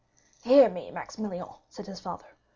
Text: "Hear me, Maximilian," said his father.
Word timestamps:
"Hear 0.41 0.67
me, 0.67 0.89
Maximilian," 0.89 1.45
said 1.69 1.85
his 1.85 1.99
father. 1.99 2.35